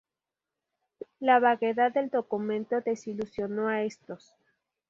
[1.19, 4.33] La vaguedad del documento desilusionó a estos.